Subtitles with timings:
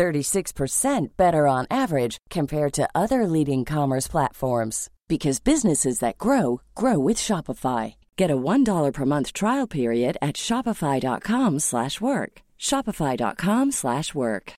[0.00, 6.98] 36% better on average compared to other leading commerce platforms because businesses that grow grow
[6.98, 7.96] with Shopify.
[8.16, 12.32] Get a $1 per month trial period at shopify.com/work.
[12.58, 14.52] shopify.com/work.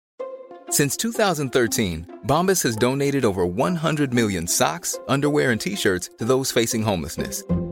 [0.78, 6.82] Since 2013, Bombas has donated over 100 million socks, underwear, and t-shirts to those facing
[6.82, 7.44] homelessness.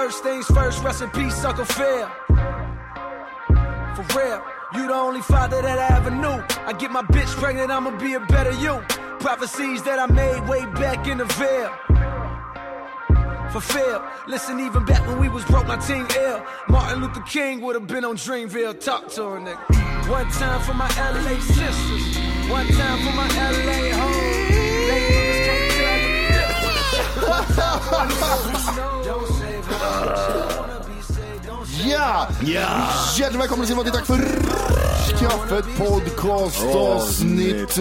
[0.00, 2.08] First things first, rest in peace, Uncle Phil.
[3.96, 4.40] For real,
[4.74, 6.40] you the only father that I ever knew.
[6.64, 8.80] I get my bitch pregnant, I'ma be a better you.
[9.18, 11.72] Prophecies that I made way back in the veil.
[13.50, 14.02] Fulfilled.
[14.28, 16.44] Listen, even back when we was broke, my team ill.
[16.68, 18.78] Martin Luther King would have been on Dreamville.
[18.80, 19.58] Talk to her, nigga.
[20.08, 22.18] One time for my LA sisters.
[22.48, 24.48] One time for my LA hoes.
[31.84, 32.28] Ja!
[32.42, 32.88] Ja!
[33.18, 34.18] Hjärtligt välkomna till vad det är dags för
[35.18, 37.78] Kaffet podcast avsnitt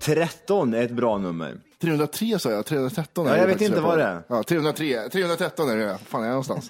[0.00, 1.56] 13 är ett bra nummer.
[1.80, 4.22] 303 sa jag, 313 är Ja, jag vet inte vad det är.
[4.28, 5.98] Ja, 303, 313 är det.
[6.06, 6.68] Fan är jag någonstans?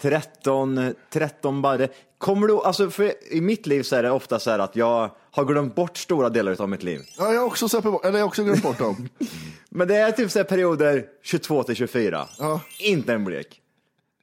[0.00, 1.88] 13, 13 barre.
[2.18, 5.10] Kommer du, alltså för i mitt liv så är det ofta så här att jag
[5.30, 7.00] har glömt bort stora delar av mitt liv.
[7.18, 9.08] Ja, jag har också, på, eller jag har också glömt bort dem.
[9.68, 12.28] Men det är typ så här perioder 22 till 24.
[12.38, 12.60] Ja.
[12.78, 13.60] Inte en blek.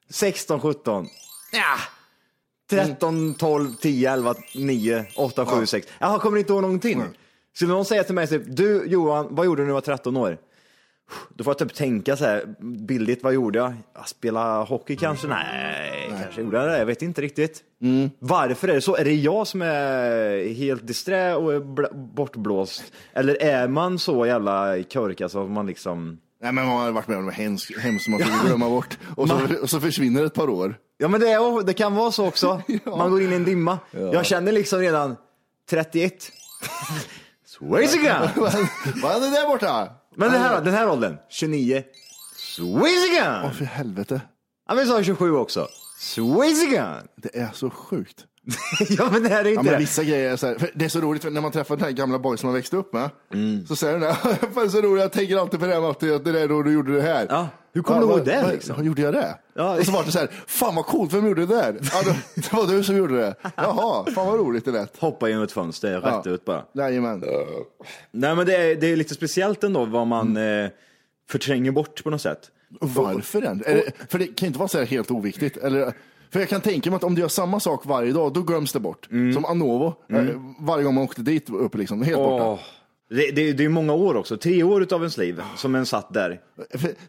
[0.09, 1.07] 16, 17.
[1.51, 1.77] Ja.
[2.69, 5.87] 13, 12, 10, 11, 9, 8, 7, 6.
[5.99, 7.03] Jag kommer inte ihåg någonting.
[7.53, 10.17] Skulle någon säga till mig, typ, du Johan, vad gjorde du när du var 13
[10.17, 10.37] år?
[11.35, 13.73] Då får jag typ tänka så här, billigt, vad gjorde jag?
[13.95, 15.27] jag spela hockey kanske?
[15.27, 16.77] Nej, kanske gjorde jag det.
[16.77, 17.63] Jag vet inte riktigt.
[18.19, 18.95] Varför är det så?
[18.95, 22.83] Är det jag som är helt disträ och bortblåst?
[23.13, 26.19] Eller är man så jävla korkad så att man liksom...
[26.43, 28.97] Nej, men man har varit med om något hemskt, hemskt som man får glömma bort.
[29.15, 30.75] Och så, och så försvinner det ett par år.
[30.97, 32.61] Ja men det, är, det kan vara så också.
[32.85, 33.79] Man går in i en dimma.
[33.91, 35.15] Jag känner liksom redan
[35.69, 36.31] 31.
[37.45, 38.31] Sweeziga!
[38.35, 39.89] vad hände där borta?
[40.15, 41.83] Men den här, den här åldern, 29.
[42.35, 43.41] Sweeziga!
[43.45, 44.21] Åh, för helvete.
[44.67, 45.67] Ja men vi sa 27 också.
[46.01, 46.95] Sweeziga!
[47.15, 48.25] Det är så sjukt.
[48.89, 49.77] ja men det här är Ja, inte men det.
[49.79, 51.85] vissa grejer är så här, för det är så roligt för när man träffar den
[51.85, 53.09] här gamla boys som man växte upp med.
[53.33, 53.65] Mm.
[53.65, 54.13] Så säger den där,
[54.53, 56.73] fan så roligt, jag tänker alltid på det här med att det där då du
[56.73, 57.27] gjorde det här.
[57.29, 58.85] Ja, hur kommer du vad- ihåg det, vad- liksom?
[58.85, 59.37] Gjorde jag det?
[59.53, 59.77] Ja.
[59.77, 61.79] Och så var det så här, fan vad coolt, vem gjorde det där?
[61.93, 62.01] Ja,
[62.35, 63.35] det var du som gjorde det.
[63.55, 64.97] Jaha, fan vad roligt det lät.
[64.97, 66.31] Hoppa genom ett fönster, rätt Ja.
[66.31, 66.65] ut bara.
[66.73, 67.23] Jajamän.
[68.11, 70.69] Nej men det är, det är lite speciellt ändå vad man eh,
[71.29, 72.39] förtränger bort på något sätt.
[72.79, 75.57] Och varför det, för det kan inte vara så här helt oviktigt.
[75.57, 75.93] Eller,
[76.29, 78.73] för jag kan tänka mig att om du gör samma sak varje dag, då glöms
[78.73, 79.07] det bort.
[79.33, 80.23] Som Anovo, eh,
[80.59, 82.45] varje gång man åkte dit upp liksom, helt borta.
[82.45, 82.59] Åh.
[83.09, 86.13] Det, det, det är många år också, tre år utav ens liv som en satt
[86.13, 86.39] där.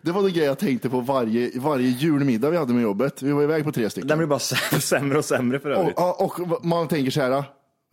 [0.03, 3.23] Det var en grej jag tänkte på varje, varje julmiddag vi hade med jobbet.
[3.23, 4.09] Vi var iväg på tre stycken.
[4.09, 4.39] Den blir bara
[4.81, 5.95] sämre, och sämre för Och, övrigt.
[5.97, 7.45] ja, och man tänker så här,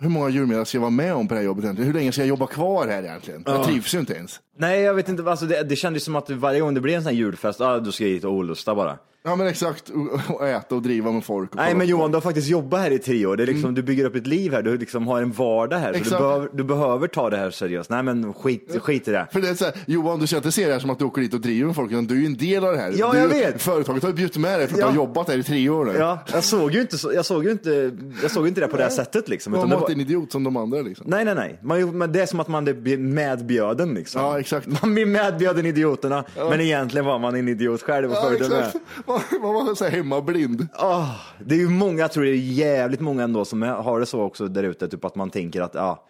[0.01, 1.87] hur många julmiddagar ska jag vara med om på det här jobbet egentligen?
[1.91, 3.43] Hur länge ska jag jobba kvar här egentligen?
[3.45, 4.39] Jag trivs ju inte ens.
[4.57, 5.23] Nej, jag vet inte.
[5.23, 7.79] Alltså, det, det kändes som att varje gång det blev en sån här julfest, ah,
[7.79, 8.97] då ska jag hit och olusta bara.
[9.23, 9.91] Ja men exakt,
[10.29, 11.49] och- äta och driva med folk.
[11.51, 13.37] Och Nej men Johan, du har faktiskt jobbat här i tre år.
[13.37, 15.93] Det är liksom, Du bygger upp ett liv här, du liksom har en vardag här.
[15.93, 17.89] Så du behöver, du behöver ta det här seriöst.
[17.89, 19.27] Nej men skit, skit i det.
[19.31, 21.05] För det är så här, Johan, du ska inte se det här som att du
[21.05, 22.93] åker dit och driver med folk, utan du är ju en del av det här.
[22.97, 23.61] Ja, du, jag vet.
[23.61, 24.85] Företaget har ju bjudit med dig för att Ja.
[24.85, 25.93] du har jobbat här i tre år nu.
[25.97, 28.83] Ja, jag såg ju inte, jag såg ju inte, jag såg inte det på det
[28.83, 29.51] här sättet liksom.
[29.53, 31.05] Man var det inte en idiot som de andra liksom.
[31.09, 31.59] nej, nej, nej.
[31.61, 34.21] Man, men det är som att man blir medbjöden liksom.
[34.21, 34.81] Ja, exakt.
[34.81, 38.71] Man blir medbjöden idioterna, men egentligen var man en idiot själv och Ja, följde med.
[39.31, 40.67] Man, man var så här hemmablind.
[40.73, 41.15] Ah,
[41.45, 44.21] det är ju många, jag tror det är jävligt många ändå som har det så
[44.21, 46.07] också där ute, typ att man tänker att ja,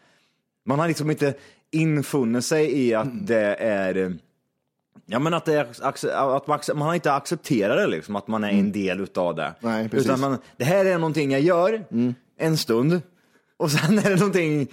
[0.65, 1.33] man har liksom inte
[1.71, 3.25] infunnit sig i att Mm.
[3.25, 4.17] det är
[5.11, 5.79] Ja men att, det
[6.13, 9.43] att man, man har inte accepterat det liksom, att man är en del utav det.
[9.43, 9.55] Mm.
[9.61, 10.09] Nej, precis.
[10.09, 10.19] Mm.
[10.19, 11.85] Utan man, det här är någonting jag gör
[12.37, 13.01] en stund
[13.57, 14.67] och sen är det någonting,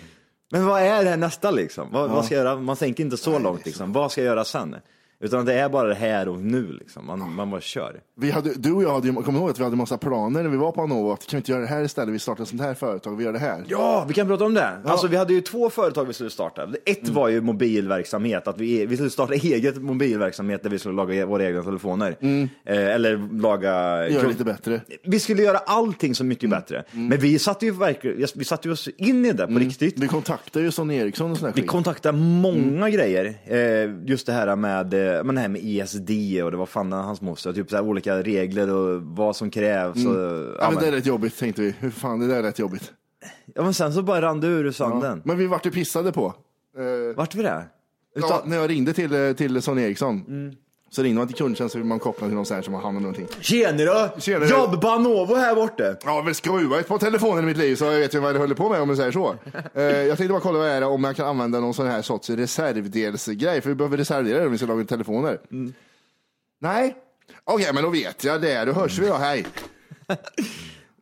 [0.50, 1.93] men vad är det här nästa liksom?
[1.93, 2.61] Vad, vad ska jag göra?
[2.61, 4.76] Man tänker inte så långt liksom, vad ska jag göra sen?
[5.20, 8.00] Utan det är bara det här och nu liksom, man, man bara kör.
[8.20, 10.56] Vi hade, du och jag hade, kommer ihåg att vi hade massa planer när vi
[10.56, 12.14] var på Anova, att kan vi inte göra det här istället?
[12.14, 13.64] Vi startar ett sånt här företag, vi gör det här.
[13.68, 14.68] Ja, vi kan prata om det.
[14.84, 16.68] Alltså, vi hade ju två företag vi skulle starta.
[16.84, 17.14] Ett Mm.
[17.14, 21.44] var ju mobilverksamhet, att vi, vi skulle starta eget mobilverksamhet där vi skulle laga våra
[21.46, 22.16] egna telefoner.
[22.20, 22.46] Eh,
[22.94, 23.72] eller laga...
[23.74, 24.14] Mm.
[24.14, 24.80] Gör det lite bättre.
[25.04, 26.58] Vi skulle göra allting så mycket Mm.
[26.58, 26.84] bättre.
[26.92, 29.98] Men vi satte ju verkligen, vi satte ju oss in i det på riktigt.
[29.98, 32.90] Vi kontaktade ju Sonny Eriksson och sån här Vi kontaktade många Mm.
[32.92, 33.34] grejer.
[33.46, 36.11] Eh, just det här med, eh, men det här med ISD
[36.44, 37.53] och det var fan hans moster.
[37.53, 40.06] Typ så här olika regler och vad som krävs.
[40.06, 40.55] Och, ja, Mm.
[40.61, 41.75] Ja, men det är rätt jobbigt tänkte vi.
[41.79, 42.93] Hur fan, det där är rätt jobbigt.
[43.55, 45.23] ja, men sen så bara rann det ur sanden.
[45.25, 46.35] Men vi vart ju pissade på.
[46.79, 47.49] Eh, Vart vi det?
[48.14, 50.25] ja, Utan, när jag ringde till, eh, till Sonny Eriksson.
[50.29, 50.55] Mm.
[50.96, 52.81] Så ringde man till kundtjänst så vill man koppla till någon sån här som har
[52.81, 53.28] hand om någonting.
[53.40, 54.20] Tjenare!
[54.20, 54.48] Tjenare.
[54.48, 55.96] Jobb på Anovo här borta.
[56.04, 58.40] Ja, men skruva ett par telefoner i mitt liv så jag vet ju vad jag
[58.40, 59.34] håller på med om jag säger så.
[59.75, 62.02] Eh, jag tänkte bara kolla vad det är om jag kan använda någon sån här
[62.02, 65.38] sorts reservdelsgrej, för vi behöver reservdelar om vi ska laga telefoner.
[65.52, 65.72] Mm.
[66.60, 66.96] Nej,
[67.44, 68.64] okej men då vet jag det.
[68.64, 69.46] Då hörs vi då, hej.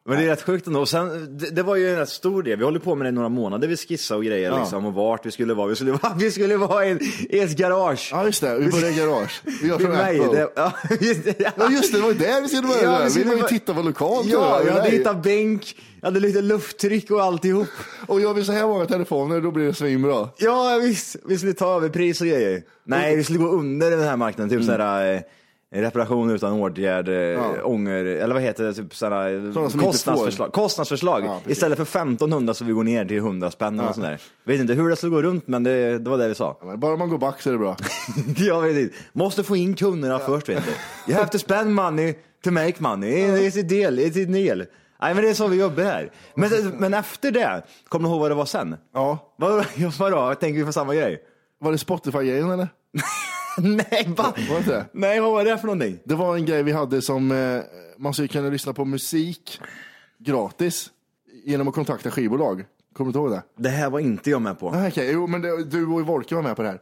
[0.06, 0.81] Men det är rätt sjukt ändå.
[0.81, 2.59] Och Sen, det, det var ju en rätt stor del.
[2.59, 3.69] Vi håller på med det i några månader.
[3.69, 4.61] Vi skissade och grejer Ja.
[4.61, 5.67] liksom, och vart vi skulle vara.
[5.69, 6.99] Vi skulle vara, vi skulle vara i,
[7.31, 8.09] i ett garage.
[8.12, 9.43] Ja just det, vi börjar i garage.
[9.62, 10.21] Vi gör Vid mig.
[10.21, 10.41] Apple.
[10.41, 11.71] Det, ja, just det, ja.
[11.71, 12.83] Just det, det var ju där vi skulle börja.
[12.83, 14.27] Ja, vi skulle var ju bara- titta på lokalt.
[14.29, 17.69] Ja, jag hade hittat bänk, jag hade lite lufttryck och alltihop.
[18.06, 20.29] Och gör vi så här många telefoner då blir det svinbra.
[20.39, 21.17] Ja, visst.
[21.29, 22.62] Vi skulle ta över pris och grejer.
[22.87, 24.51] Nej, vi skulle gå under den här marknaden.
[24.59, 25.21] Typ såhär, eh,
[25.82, 28.75] reparation utan åtgärd, eh, ånger, eller vad heter det?
[28.75, 30.53] Typ Sådana som inte kostnadsförslag.
[30.53, 31.25] kostnadsförslag.
[31.25, 31.41] Ja.
[31.47, 34.21] Istället för 1500 så vi går ner till 100 spänn eller sånt där.
[34.44, 36.59] Vet inte hur det skulle gå runt, men det, det var det vi sa.
[36.62, 37.76] Men bara man går back så är det bra.
[38.37, 38.94] Jag vet inte.
[39.12, 41.12] Måste få in kunderna först, vet du.
[41.12, 43.27] You have to spend money to make money.
[43.27, 44.65] It's a deal, it's a deal.
[45.00, 46.11] Nej, men det är så vi jobbar här.
[46.35, 48.77] Men, men efter det, kommer du ihåg vad det var sen?
[48.94, 49.35] Ja.
[49.38, 49.65] Vad,
[49.99, 51.23] vadå, tänker vi på samma grej?
[51.61, 52.69] Var det Spotify-grejen eller?
[53.62, 54.35] Nej, va?
[54.49, 54.85] Var det inte?
[54.93, 55.99] Nej, vad var det för någonting?
[56.05, 57.61] Det var en grej vi hade som eh,
[57.99, 59.61] man skulle kunna lyssna på musik
[60.19, 60.91] gratis
[61.45, 62.65] genom att kontakta skivbolag.
[62.97, 63.43] Kommer du inte ihåg det?
[63.62, 64.71] Det här var inte jag med på.
[64.71, 65.11] Nej, okej.
[65.12, 66.81] Jo, men det, du och Volke var med på det här.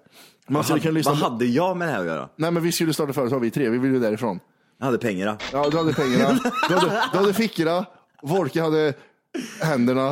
[0.49, 1.29] Man skulle kunna lyssna Vad på...
[1.29, 2.29] hade jag med det här att göra?
[2.37, 3.69] Nej, men vi skulle starta företag vi tre.
[3.69, 4.41] Vi ville ju därifrån.
[4.79, 5.39] Jag hade pengarna.
[5.53, 6.39] Ja, du hade pengarna.
[6.69, 7.87] Du hade, du hade fickorna.
[8.23, 8.95] Volke hade
[9.63, 10.11] händerna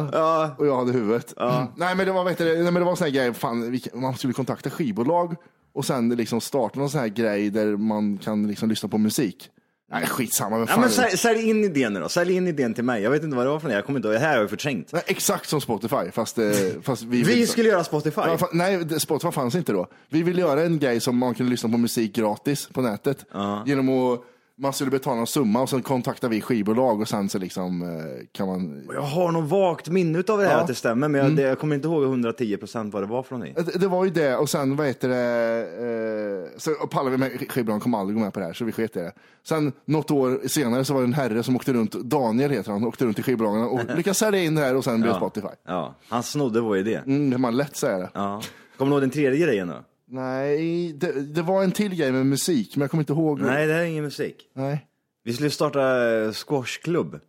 [0.58, 1.34] och jag hade huvudet.
[1.76, 3.34] Nej, men det var, vet du, nej, men det var en sån här grej.
[3.34, 5.36] Fan, vi- man skulle kontakta skivbolag
[5.72, 9.50] och sen liksom starta någon sån här grej där man kan liksom lyssna på musik.
[9.92, 10.50] Nej, skitsamma.
[10.50, 12.08] Men Ja, fan, men sälj, sälj in idén nu då.
[12.08, 13.02] Sälj in idén till mig.
[13.02, 13.74] Jag vet inte vad det var för något.
[13.74, 14.14] Jag kommer inte ihåg.
[14.14, 14.92] Det här har jag förträngt.
[14.92, 16.44] Nej, exakt som Spotify, fast, eh,
[16.82, 17.22] fast vi...
[17.22, 18.20] Vi skulle göra Spotify.
[18.24, 19.86] Ja, fa- nej, det- Spotify fanns inte då.
[20.08, 23.24] Vi ville göra en grej som man kunde lyssna på musik gratis på nätet.
[23.66, 24.20] Genom att
[24.60, 28.26] man skulle betala en summa och sen kontaktar vi skivbolag och sen så liksom eh,
[28.32, 28.88] kan man...
[28.94, 30.50] Jag har något vagt minne av det här Ja.
[30.50, 30.60] Mm.
[30.60, 33.22] att det stämmer, men jag, det, jag kommer inte ihåg 110 procent vad det var
[33.22, 33.64] för någonting.
[33.64, 37.50] Det, det var ju det och sen vad heter det, eh, så pallade vi med,
[37.50, 39.12] skivbolagen kom aldrig gå med på det här så vi sket i det.
[39.46, 42.84] Sen något år senare så var det en herre som åkte runt, Daniel heter han,
[42.84, 45.48] åkte runt i skivbolagen och lyckades sälja in det här och sen blev det Spotify.
[45.66, 47.00] Ja, han snodde vår idé.
[47.06, 48.10] Mm, det kan man lätt säga det.
[48.14, 48.42] Ja.
[48.76, 49.74] Kommer du ihåg den tredje grejen då?
[50.10, 53.40] Nej, det, det var en till grej med musik, men jag kommer inte ihåg.
[53.40, 54.36] Nej, det här är ingen musik.
[54.54, 54.86] Nej.
[55.24, 57.20] Vi skulle starta eh, squashklubb.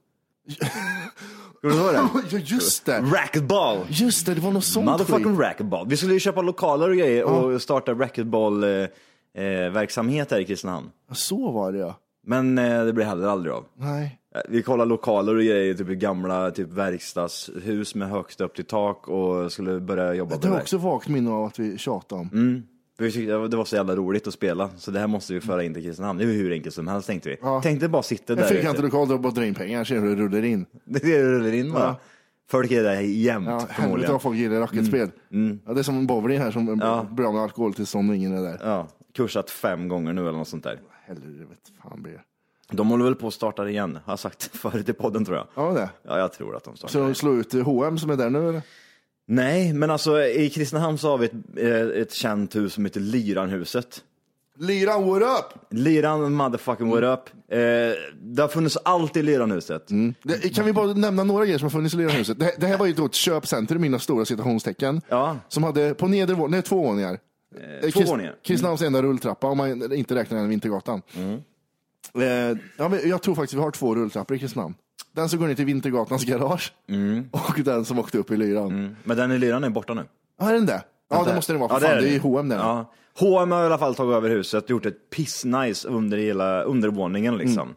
[1.62, 2.22] Kommer du ihåg det?
[2.32, 3.00] Ja, just det.
[3.00, 3.78] Racquetball.
[3.90, 5.40] Just det, det var något sånt Motherfucking skit.
[5.40, 5.88] racquetball.
[5.88, 9.74] Vi skulle ju köpa lokaler och grejer och starta racquetball eh, eh,
[10.32, 10.90] här i Kristinehamn.
[11.12, 11.96] Så var det ja.
[12.26, 13.66] Men eh, det blev heller aldrig av.
[13.78, 14.18] Nej.
[14.50, 19.52] Vi kollade lokaler och grejer, typ gamla typ verkstadshus med högst upp till tak och
[19.52, 20.62] skulle börja jobba Det på har det.
[20.62, 22.30] också vagt minne av att vi tjatade om.
[22.34, 22.64] Mm.
[23.02, 25.42] För Vi tyckte det var så jävla roligt att spela, så det här måste vi
[25.42, 26.20] föra in till Kristinehamn.
[26.20, 27.38] Det är hur enkelt som helst tänkte vi.
[27.42, 27.62] Ja.
[27.62, 28.46] Tänkte bara sitta En där.
[28.48, 30.66] fyrkantig lokal där bara drar in pengar, ser hur det rullar in.
[30.86, 31.84] Det är det rullar in bara.
[31.84, 32.00] Ja.
[32.52, 34.12] Folk är där jämt Ja, förmodligen.
[34.12, 35.12] vad folk gillar racketspel.
[35.32, 35.60] Mm.
[35.66, 37.08] Ja, det är som bowling här som Ja.
[37.12, 38.60] bra med alkoholtillstånd och ingen är där.
[38.64, 40.80] Ja, kursat fem gånger nu eller något sånt där.
[41.06, 42.22] Helvete fan blir det.
[42.76, 45.48] De håller väl på att starta igen, har jag sagt förut i podden tror jag.
[45.56, 45.90] Ja, det.
[46.04, 48.50] Ja, jag tror att de startar Så de slår ut H&M som är där nu
[48.50, 48.62] eller?
[49.28, 53.00] Nej, men alltså i Kristinehamn så har vi ett, eh, ett känt hus som heter
[53.00, 54.04] Lyranhuset.
[54.60, 55.60] Lyran, what up?
[55.70, 57.30] Lyran motherfucking what up.
[57.52, 57.58] Eh,
[58.22, 59.88] det har funnits allt i Lyranhuset.
[60.24, 62.40] Det, kan vi bara nämna några grejer som har funnits i Lyranhuset?
[62.40, 65.02] Det, det här var ju då ett köpcentrum, mina stora citationstecken.
[65.10, 65.38] Ja.
[65.48, 67.20] Som hade på nedre våningen, nej två våningar.
[67.82, 68.36] två Krist- våningar.
[68.44, 71.02] Kristinehamns enda rulltrappa om man inte räknar den Vintergatan.
[72.16, 72.24] Eh,
[72.78, 74.76] ja, men jag tror faktiskt vi har två rulltrappor i Kristinehamn.
[75.16, 76.74] Den som går ner till Vintergatans garage
[77.32, 78.96] och den som åkte upp i Lyran.
[79.04, 80.04] Men den i Lyran är borta nu.
[80.40, 80.84] Ja, är den det?
[81.10, 81.80] Ja, det måste den vara.
[81.80, 82.58] För fan, det är ju H&M där.
[82.58, 82.94] Ja.
[83.20, 87.38] H&M har i alla fall tagit över huset och gjort ett pissnice under hela undervåningen
[87.38, 87.76] liksom.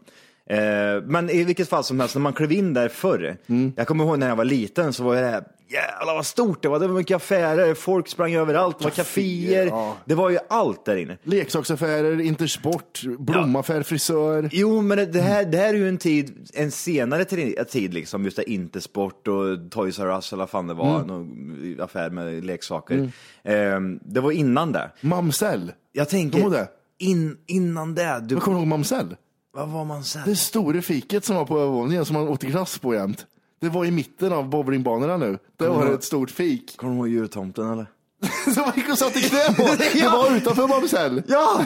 [0.50, 3.36] Eh, men i vilket fall som helst, när man klev in där förr,
[3.76, 6.68] jag kommer ihåg när jag var liten så var det här, jävlar vad stort det
[6.68, 9.96] var, det var mycket affärer, folk sprang överallt, det var kaféer, ja.
[10.04, 11.18] det var ju allt där inne.
[11.22, 14.48] Leksaksaffärer, Intersport, blomaffär, frisör.
[14.52, 17.24] Jo, men det- här, det här är ju en tid, en senare
[17.64, 21.80] tid, liksom, just det Intersport och Toys R Us eller vad fan det var, någon
[21.80, 23.10] affär med leksaker.
[23.44, 24.90] Eh, det var innan det.
[25.00, 25.72] Mamsell.
[25.92, 26.68] Jag du tänker, det?
[26.98, 29.16] in, innan det, du, Jag kommer ihåg Mamsell.
[29.54, 30.23] Vad var man sen?
[30.26, 33.26] Det stora fiket som var på övervåningen som man åt glass på jämt.
[33.61, 35.38] Det var i mitten av bowlingbanorna nu.
[35.56, 36.76] Det var ett stort fik.
[36.76, 37.87] Kommer du ihåg jultomten eller?
[38.54, 39.62] Som man gick och satte knä på.
[39.92, 41.23] Det var utanför Mamsell.
[41.26, 41.64] Ja!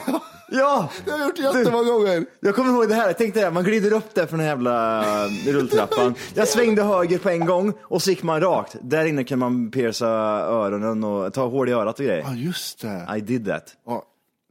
[0.51, 0.91] Ja!
[1.05, 2.27] Det har jag gjort jättemånga gånger.
[2.41, 4.49] Jag kommer ihåg det här, jag tänkte det här, man glider upp där från den
[4.49, 6.15] jävla eh, rulltrappan.
[6.35, 8.77] Jag svängde höger på en gång och så gick man rakt.
[8.83, 12.25] Där inne kan man pierca öronen och ta hål i örat och grejer.
[12.27, 13.09] Ja, just det.
[13.17, 13.77] I did that.
[13.87, 14.03] Ja,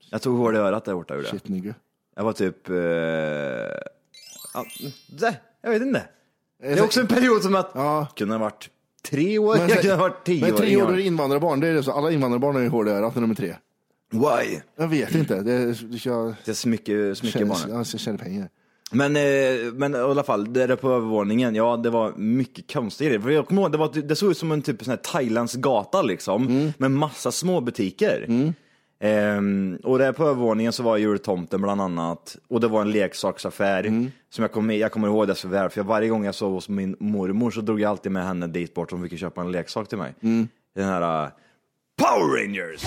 [0.09, 1.13] Jag tog hål i örat där borta.
[1.31, 1.73] Shit nigga.
[2.17, 2.69] Jag var typ...
[2.69, 2.75] Eh,
[4.53, 4.65] ja,
[5.07, 6.03] det, jag vet inte.
[6.61, 7.71] Det är också en period som att...
[7.73, 8.07] Ja.
[8.15, 8.69] Kunde ha varit
[9.09, 10.57] tre år, jag kunde ha varit tio men år.
[10.57, 11.59] tre ingen år är invandrarbarn.
[11.59, 11.91] Det är det så.
[11.91, 13.55] Alla invandrarbarn har ju hål i örat är tre.
[14.11, 14.59] Why?
[14.77, 15.41] Jag vet inte.
[15.41, 17.57] Det är, jag Det är smycke, smyckebarnen.
[17.57, 18.49] känner, jag känner pengar.
[18.91, 23.09] Men, eh, men i alla fall, det där på övervåningen, ja det var mycket konstiga
[23.09, 23.21] grejer.
[23.21, 25.59] För jag kommer ihåg, det, var, det såg ut som en typ sån här thailändsk
[25.59, 28.25] gata liksom, med massa små butiker.
[28.99, 33.83] Ehm, och där på övervåningen så var jultomten bland annat, och det var en leksaksaffär
[34.29, 36.51] som jag kommer jag kommer ihåg det så väl, för jag, varje gång jag sov
[36.53, 39.51] hos min mormor så drog jag alltid med henne dit bort, hon fick köpa en
[39.51, 40.13] leksak till mig.
[40.75, 41.29] Den här uh,
[42.01, 42.81] Power Rangers!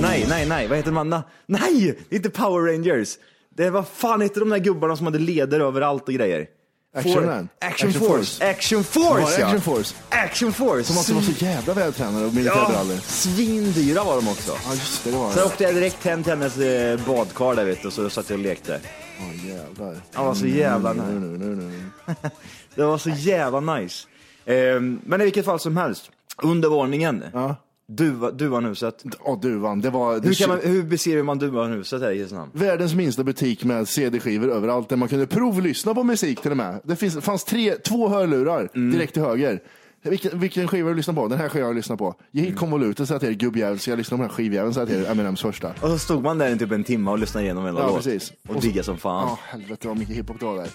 [0.00, 1.12] Nej, nej, nej, vad heter man?
[1.14, 3.18] Na- Nej, det är inte Power Rangers.
[3.50, 6.46] Det var fan heter de där gubbarna som hade leder överallt och grejer?
[6.94, 7.48] Action For- Man.
[7.60, 8.38] Action, Action Force.
[8.38, 8.44] Force.
[8.50, 9.46] Action Force, ja.
[9.46, 9.94] Action Force?
[10.08, 10.88] Action Force.
[10.92, 12.96] De måste vara så jävla vältränade och ja, militärbrallor.
[13.02, 14.52] svindyra var de också.
[14.66, 15.10] Ja, just det.
[15.10, 17.94] Det var Så åkte jag direkt hem till hennes eh, badkar där vet du, och
[17.94, 18.80] så satt jag och lekte.
[19.20, 19.92] Åh, jävlar.
[20.12, 21.44] Det var så jävla Nu, nice.
[21.44, 21.62] nu, nu,
[22.06, 22.14] nu.
[22.74, 24.06] Det var så jävla nice.
[24.46, 26.10] Ehm, men i vilket fall som helst,
[26.42, 27.24] undervåningen.
[27.32, 27.56] Ja.
[27.96, 29.04] Duva, Duvanhuset.
[29.20, 29.80] Åh, duvan.
[29.80, 30.20] Det var...
[30.20, 32.50] Hur, kan man, hur beskriver man Duvanhuset här i Kristinehamn?
[32.54, 36.80] Världens minsta butik med CD-skivor överallt där man kunde provlyssna på musik till och med.
[36.84, 38.92] Det finns, fanns tre, två hörlurar Mm.
[38.92, 39.60] direkt till höger.
[40.04, 41.28] Vilken, vilken skiva du lyssnat på?
[41.28, 42.14] Den här skivan jag lyssnat på.
[42.30, 42.50] Ge Mm.
[42.52, 44.80] hit konvolutet så jag till er gubbjävel så jag lyssnar på den här skivjäveln så
[44.80, 45.68] jag till er Eminems första.
[45.68, 47.96] Och så stod man där i typ en timme och lyssnade igenom hela Ja, låt.
[47.96, 48.32] precis.
[48.48, 49.26] Och Och diggade som fan.
[49.28, 50.68] Ja, helvete vad mycket hiphop det var där.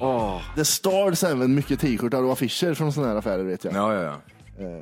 [0.00, 0.40] Åh.
[0.56, 3.74] Det stals även mycket t-shirtar och affischer från sådana här affärer vet jag.
[3.74, 4.14] Ja, ja, ja.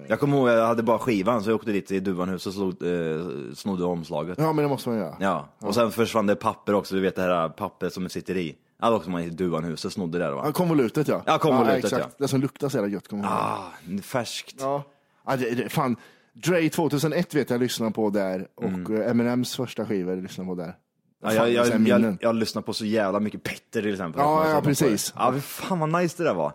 [0.08, 2.82] Jag kommer ihåg, jag hade bara skivan så jag åkte dit till Duvanhuset och slog,
[2.82, 4.38] eh, snodde omslaget.
[4.38, 5.16] Ja, men det måste man göra.
[5.20, 8.56] Ja, och sen försvann det papper också, du vet det här pappret som sitter i.
[8.80, 10.42] Ja, då åkte man i Duvanhuset snodde det va?
[10.44, 11.22] Ja, konvolutet ja.
[11.26, 12.06] Ja, konvolutet, exakt.
[12.08, 12.14] ja.
[12.18, 13.08] Det som luktar så jävla gött.
[13.08, 13.98] Kommer jag ihåg.
[13.98, 14.56] Ah, färskt.
[14.60, 14.82] Ja.
[15.26, 15.96] Ja, det, det, fan.
[16.32, 19.02] Dre 2001 vet jag lyssnade på där och mm.
[19.02, 20.76] Eminems första skivor lyssnade på där.
[21.22, 22.18] Ja, Fan, jag, det är så här jag, jag, minnen.
[22.20, 24.20] jag, lyssnar på så jävla mycket Petter till exempel.
[24.20, 25.14] Ja, jag ja, precis.
[25.16, 26.52] Ja, fy fan vad nice det där var.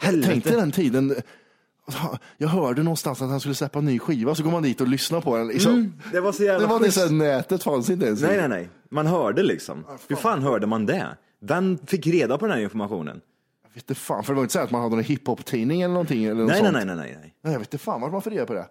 [0.00, 0.56] Tänk dig Helvete.
[0.56, 1.14] den tiden.
[2.38, 4.88] Jag hörde någonstans att han skulle släppa en ny skiva, så går man dit och
[4.88, 5.48] lyssnar på den.
[5.48, 5.72] Liksom.
[5.72, 8.22] Mm, det var så jävla det var så här, nätet fanns inte ens.
[8.22, 8.68] Nej, nej, nej.
[8.90, 9.84] Man hörde liksom.
[10.08, 11.16] Hur fan hörde man det?
[11.40, 13.20] Vem fick reda på den här informationen?
[13.62, 15.94] Jag vet inte fan, för det var inte så att man hade en hiphop-tidning eller
[15.94, 16.24] någonting.
[16.24, 17.18] Eller något Nej, nej, nej, nej, nej.
[17.42, 17.52] nej.
[17.52, 18.66] Jag vet inte fan vart man får reda på det.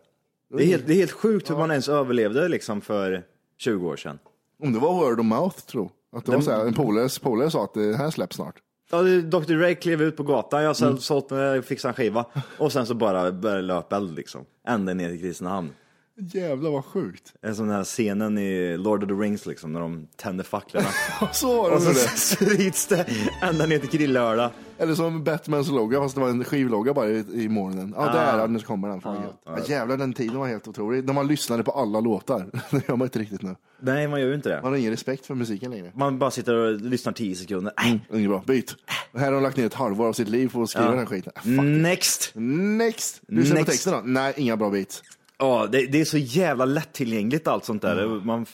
[0.57, 3.24] Det är helt, det är helt sjukt hur man ens överlevde liksom för
[3.57, 4.19] 20 år sedan.
[4.63, 5.91] Om det var word of mouth, tro.
[6.15, 8.55] Att det var så här, en polare polare sa att det här släpps snart.
[8.92, 12.25] Ja, Dr Dre klev ut på gatan, jag har sålt fixade en skiva
[12.58, 14.46] och sen så bara började det löpa eld liksom.
[14.68, 15.70] Ända ner till Kristinehamn.
[16.17, 17.34] Jävlar vad sjukt.
[17.41, 20.88] En sån här scenen i Lord of the Rings liksom, när de tänder facklorna.
[21.34, 21.95] Så var och så det.
[22.17, 23.05] sprids det
[23.41, 24.51] ända ner till Grillöla.
[24.77, 27.93] Eller som Batmans logga fast det var en skivlogga bara i, i molnen.
[27.98, 28.38] Ja, Ah.
[28.38, 29.01] där nu kommer den.
[29.01, 29.41] Fan, gött.
[29.45, 31.05] ja, jävlar den tiden var helt otrolig.
[31.05, 32.45] När man lyssnade på alla låtar.
[32.72, 33.55] Det gör man inte riktigt nu.
[33.79, 34.62] Nej, man gör ju inte det.
[34.62, 35.91] Man har ingen respekt för musiken längre.
[35.95, 37.74] Man bara sitter och lyssnar 10 sekunder.
[37.84, 38.00] Nej.
[38.13, 38.75] Inget bra, byt.
[39.12, 40.89] Och här har de lagt ner ett halvår av sitt liv på att skriva Ja.
[40.91, 41.34] den här skiten.
[41.36, 41.51] Ah, fuck.
[41.63, 42.31] Next!
[42.36, 43.22] Next!
[43.27, 43.65] På Next.
[43.65, 44.01] texten då.
[44.05, 45.03] Nej, inga bra beats.
[45.38, 48.08] Ja, det, det är så jävla lättillgängligt allt sånt där.
[48.25, 48.46] Man,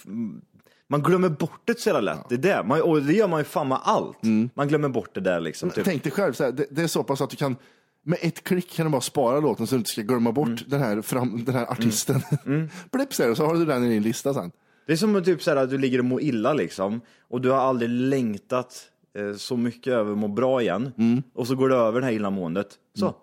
[0.88, 2.29] man glömmer bort det så jävla lätt.
[2.29, 2.63] Det är det.
[2.67, 4.17] Man, och det gör man ju fan med allt.
[4.53, 5.69] Man glömmer bort det där liksom.
[5.69, 5.85] Typ.
[5.85, 7.55] Tänk dig själv, så här, det, det är så pass att du kan
[8.03, 10.59] med ett klick kan du bara spara låten så du inte ska glömma bort Mm.
[10.67, 12.21] den, här fram, den här artisten.
[12.91, 14.51] Blipp säger du, så har du den i din lista sen.
[14.88, 17.01] Det är som att typ så här, att du ligger och mår illa liksom.
[17.29, 18.81] Och du har aldrig längtat
[19.17, 20.91] eh, så mycket över att må bra igen.
[20.97, 21.23] Mm.
[21.33, 22.67] Och så går det över det här illamåendet.
[23.00, 23.15] Så.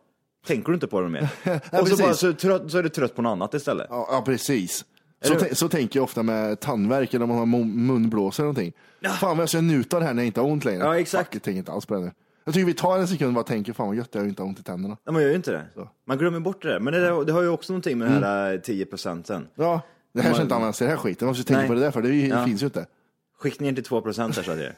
[0.47, 1.29] Tänker du inte på det mer.
[1.83, 3.87] och så, bara, så, trött, så är du trött på något annat istället.
[3.91, 4.85] Ja, ja precis.
[5.23, 8.53] Så, tän- så tänker jag ofta med tandvärk eller om man har mun- munblåsor eller
[8.53, 8.73] någonting.
[9.21, 10.85] Fan vad jag ska njuta det här när jag inte har ont längre.
[10.85, 11.27] Ja, exakt.
[11.27, 12.13] Fuck, jag tänker inte alls på det nu.
[12.45, 14.49] Jag tycker vi tar en sekund och bara tänker, fan vad gött jag inte har
[14.49, 14.97] ont i tänderna.
[15.07, 15.65] Nej, man gör ju inte det.
[16.07, 16.81] Man glömmer bort det där.
[16.81, 19.49] Men det, där- det har ju också någonting med den här eh, 10 procenten.
[19.55, 19.81] Ja,
[20.15, 21.27] det här Man- ska inte användas till den här skiten.
[21.27, 21.69] Man måste tänka Nej.
[21.69, 22.45] på det där för det Ja.
[22.47, 22.87] finns ju inte.
[23.39, 24.75] Skick ner till 2 procent här så att det är.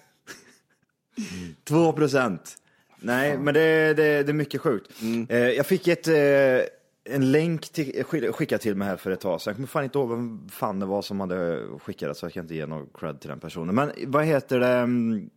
[1.64, 2.56] 2 procent.
[3.02, 4.90] Nej, men det, det, det är mycket sjukt.
[5.28, 9.40] Eh, jag fick ett, eh, en länk till, skickad till mig här för ett tag
[9.40, 9.50] sedan.
[9.50, 12.32] Jag kommer fan inte ihåg vem fan det var som hade skickat det, så jag
[12.32, 13.74] kan inte ge någon cred till den personen.
[13.74, 14.66] Men vad heter det?
[14.76, 15.30] mm,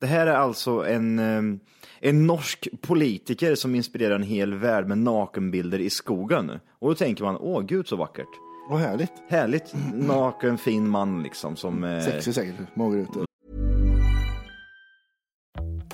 [0.00, 1.58] Det här är alltså en, eh,
[2.00, 6.50] en norsk politiker som inspirerar en hel värld med nakenbilder i skogen.
[6.78, 8.28] Och då tänker man, åh gud så vackert.
[8.70, 9.12] Vad härligt.
[9.28, 11.84] Härligt, naken, fin man liksom som...
[11.84, 13.24] eh, Sexig säkert, mager ute.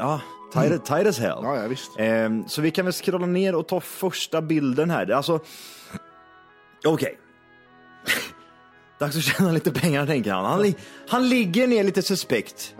[0.00, 0.20] Ja,
[0.52, 1.38] tight, tight as hell.
[1.42, 1.90] Ja, ja, visst.
[1.98, 5.10] Ehm, så vi kan väl scrolla ner och ta första bilden här.
[5.10, 5.40] Alltså,
[6.86, 7.18] okej.
[8.98, 10.44] Dags att tjäna lite pengar tänker han.
[10.44, 10.74] Han, li-
[11.08, 12.74] han ligger ner lite suspekt.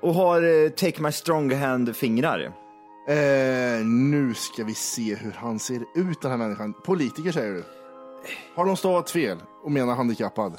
[0.00, 2.52] Och har eh, take my strong hand-fingrar.
[3.08, 6.72] Eh, nu ska vi se hur han ser ut den här människan.
[6.84, 7.64] Politiker säger du.
[8.54, 10.56] Har de stavat fel och menar handikappad?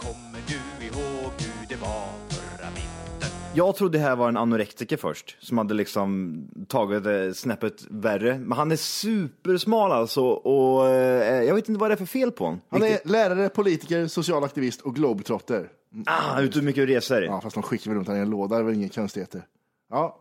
[3.55, 6.37] Jag trodde det här var en anorektiker först, som hade liksom
[6.67, 8.37] tagit det snäppet värre.
[8.39, 12.31] Men han är supersmal alltså och eh, jag vet inte vad det är för fel
[12.31, 12.61] på honom.
[12.69, 15.69] Han är lärare, politiker, social aktivist och globetrotter.
[16.05, 17.21] Ah, ute och mycket och reser.
[17.21, 19.45] Ja, fast de skickar väl runt honom i en låda, det är väl inga konstigheter.
[19.89, 20.19] Ja.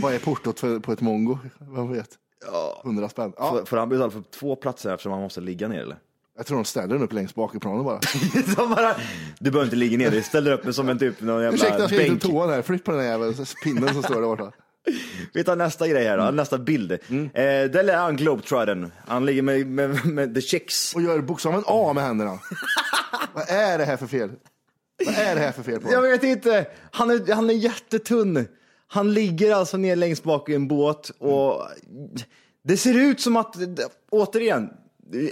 [0.00, 1.38] Vad är portot för, på ett mongo?
[1.58, 2.10] Vem vet?
[2.82, 3.32] Hundra spänn.
[3.36, 3.50] Ja.
[3.50, 5.98] Får, får han betala för två platser eftersom han måste ligga ner eller?
[6.38, 8.00] Jag tror de ställer den upp längst bak i planen bara.
[8.56, 8.94] De bara,
[9.38, 11.78] du behöver inte ligga ner, vi ställer upp mig som en typ någon jävla Ursäkta,
[11.78, 12.20] jag ska bänk.
[12.20, 12.78] till toan här.
[12.78, 14.52] På den här jäveln, pinnen som står där borta.
[15.32, 16.92] Vi tar nästa grej här då, nästa bild.
[16.92, 16.98] Eh,
[17.32, 18.92] där är han globetrotten.
[19.06, 20.94] Han ligger med, med, med the chicks.
[20.94, 22.38] Och gör bokstaven A med händerna.
[23.34, 24.30] Vad är det här för fel?
[25.06, 28.46] Vad är det här för fel på Jag vet inte, han är, han är jättetunn.
[28.88, 31.68] Han ligger alltså ner längst bak i en båt och
[32.64, 33.56] det ser ut som att,
[34.10, 34.70] återigen,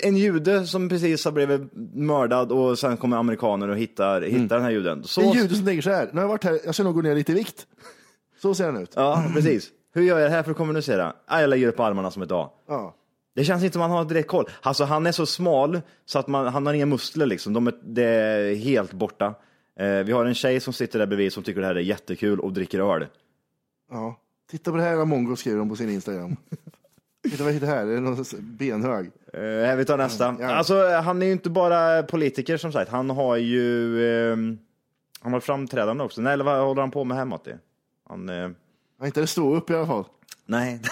[0.03, 1.61] en jude som precis har blivit
[1.95, 5.05] mördad och sen kommer amerikaner och hittar, hittar den här juden.
[5.05, 6.07] Så, är jude som tänker så här.
[6.07, 7.67] Nu har jag varit här, jag ska nog gå ner lite i vikt.
[8.43, 8.93] Så ser han ut.
[8.97, 9.71] Ja, precis.
[9.95, 11.13] Hur gör jag det här för att kommunicera?
[11.27, 12.51] Ah, jag lägger upp armarna som ett A.
[12.69, 12.95] Ja.
[13.35, 14.51] Det känns inte som att han har direkt koll.
[14.61, 17.53] Alltså han är så smal så att man, han har inga muskler liksom.
[17.53, 19.35] De är, det är helt borta.
[19.79, 22.41] Eh, vi har en tjej som sitter där bredvid som tycker det här är jättekul
[22.41, 23.07] och dricker öl.
[23.91, 24.21] ja.
[24.51, 26.37] Titta på det här, Mongo skriver de på sin Instagram.
[27.31, 29.11] Titta vad det här, det är någon benhög.
[29.33, 30.37] Eh, vi tar nästa.
[30.41, 30.55] Ja.
[30.55, 32.91] Alltså han är ju inte bara politiker som sagt.
[32.91, 34.59] Han har ju ehm,
[35.21, 36.21] han har framträdande också.
[36.21, 37.55] Nej, eller vad håller han på med här Matti?
[38.09, 38.51] Han, eh,
[39.05, 40.05] inte det stå upp i alla fall.
[40.47, 40.81] nej.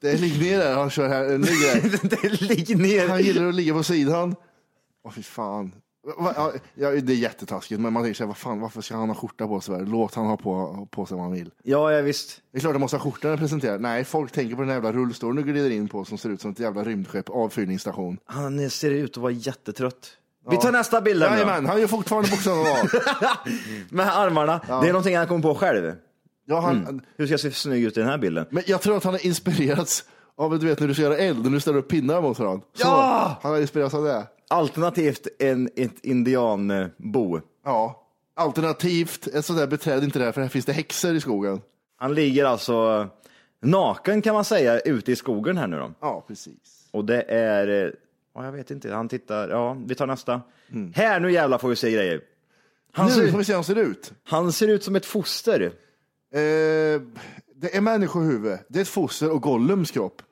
[0.00, 1.38] Det är ligg ner där, han kör här.
[1.38, 2.08] Ligg där.
[2.08, 3.08] det är ligg ner.
[3.08, 4.36] Han gillar att ligga på sidan.
[5.04, 5.72] Åh fy fan.
[6.18, 9.16] Ja, ja, det är jättetaskigt, men man tänker sig, vad fan, varför ska han ha
[9.16, 9.86] skjorta på sig?
[9.86, 11.50] Låt han ha på, på sig vad han vill.
[11.62, 12.40] Ja, ja visst.
[12.52, 13.78] Det är klart att måste ha skjorta när presenterar.
[13.78, 16.50] Nej, folk tänker på den jävla rullstolen du glider in på som ser ut som
[16.50, 18.18] ett jävla rymdskepp, avfyrningsstation.
[18.26, 20.16] Han ser ut att vara jättetrött.
[20.50, 21.22] Vi tar nästa bild.
[21.22, 22.88] Jajamän, han gör fortfarande bokstäverna av.
[23.90, 24.60] Med armarna.
[24.66, 25.92] Det är någonting han kom på själv.
[26.46, 27.00] Ja, han, Mm.
[27.16, 28.46] Hur ska jag se snygg ut i den här bilden?
[28.50, 30.04] Men jag tror att han har inspirerats
[30.36, 32.66] av, du vet när du ska göra eld, när du ställer upp pinnar mot varandra.
[32.72, 33.38] Så, Ja!
[33.42, 34.26] Han har inspirerats av det.
[34.48, 37.40] Alternativt en, ett indianbo.
[37.64, 38.00] Ja.
[38.36, 41.60] Alternativt ett sånt där beträd inte där, för här finns det häxor i skogen.
[41.96, 43.08] Han ligger alltså
[43.62, 45.90] naken kan man säga ute i skogen här nu då.
[46.00, 46.88] Ja, precis.
[46.90, 47.90] Och det är, eh,
[48.34, 50.40] ja, jag vet inte, han tittar, ja vi tar nästa.
[50.72, 50.92] Mm.
[50.96, 52.20] Här nu jävlar får vi se grejer.
[52.92, 54.12] Han, nu ser, får vi se hur han ser ut.
[54.24, 55.72] han ser ut som ett foster.
[56.34, 57.00] Eh,
[57.56, 60.22] det är människohuvud, det är ett foster och Gollums kropp.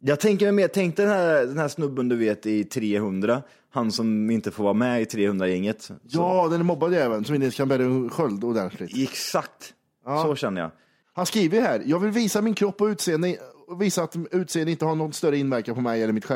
[0.00, 3.92] Jag tänker mig mer, tänk den här, den här snubben du vet i 300, han
[3.92, 5.90] som inte får vara med i 300-gänget.
[6.02, 8.90] Ja, den är mobbad jäveln som inte ens kan bära en sköld ordentligt.
[8.96, 10.70] Exakt, så känner jag.
[11.12, 14.84] Han skriver här, jag vill visa min kropp och utseende och visa att utseende inte
[14.84, 16.26] har någon större inverkan på mig eller mitt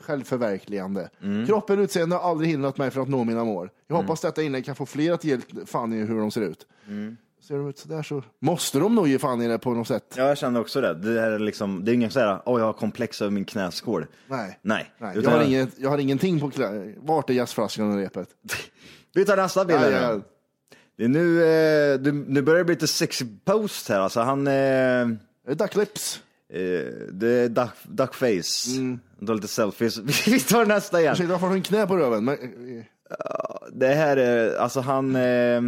[0.00, 1.10] självförverkligande.
[1.22, 1.46] Mm.
[1.46, 3.68] Kroppen och utseende har aldrig hindrat mig från att nå mina mål.
[3.86, 6.66] Jag hoppas detta inlägg kan få fler att ge fan i hur de ser ut.
[6.88, 7.16] Mm.
[7.50, 10.14] Ser de ut sådär så måste de nog ge fan i det på något sätt.
[10.16, 10.94] Ja, jag känner också det.
[10.94, 14.06] Det, här är, liksom, det är ingen såhär, åh jag har komplex över min knäskål.
[14.26, 14.58] Nej.
[14.62, 14.90] Nej.
[14.98, 16.94] Nej, jag, har inget, jag har ingenting på klä...
[16.96, 18.28] Vart är jazzflaskan och repet?
[19.14, 19.78] Vi tar nästa bild.
[19.78, 19.90] här.
[19.90, 20.20] Ja, ja.
[20.96, 24.00] Det är nu, eh, nu börjar det bli lite sexy post här.
[24.00, 24.46] Alltså han...
[24.46, 25.08] Eh,
[25.54, 26.22] Ducklips.
[26.52, 26.60] Eh,
[27.12, 28.70] det är duck, duckface.
[28.76, 29.00] Mm.
[29.18, 29.98] Du har lite selfies.
[30.26, 31.12] Vi tar nästa igen.
[31.12, 32.24] Ursäkta, varför har du en knä på röven?
[32.24, 32.84] Men, eh,
[33.72, 35.60] Det här är, alltså han, eh,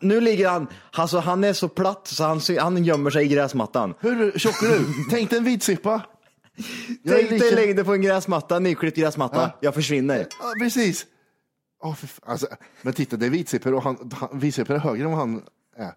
[0.00, 3.94] nu ligger han, alltså han är så platt så han, han gömmer sig i gräsmattan.
[4.00, 4.84] hur tjock är du?
[5.10, 6.02] Tänk dig en vitsippa.
[7.02, 9.58] Jag Tänk dig lika- lägg dig på en gräsmatta, nyklippt gräsmatta, Ja.
[9.60, 10.18] jag försvinner.
[10.18, 11.06] Ja, precis.
[11.82, 11.96] Fan.
[12.26, 12.46] alltså,
[12.82, 14.40] men titta, det är vitsipper och han, han,
[14.74, 15.42] är högre än vad han
[15.76, 15.92] är.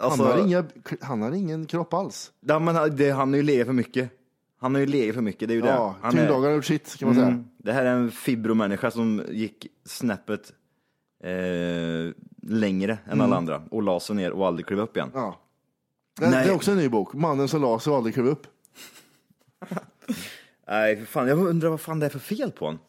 [0.00, 0.64] Alltså- han, har inga,
[1.00, 2.30] han har ingen kropp alls.
[2.40, 4.10] Ja, men han- det, han har ju legat för mycket.
[4.60, 6.06] Han har ju legat för mycket, det är ju Ja, det.
[6.06, 7.26] Han är- har gjort sitt kan man säga.
[7.26, 7.44] Mm.
[7.58, 10.52] Det här är en fibromänniska som gick snäppet
[11.24, 11.30] eh,
[12.42, 15.10] längre än alla andra och la sig ner och aldrig klev upp igen.
[15.14, 15.22] Mm.
[15.24, 15.40] Ja.
[16.20, 16.44] Det, Nej.
[16.44, 17.14] det är också en ny bok.
[17.14, 18.46] Mannen som la sig och aldrig klev upp.
[20.68, 22.80] Nej, för fan, jag undrar vad fan det är för fel på honom.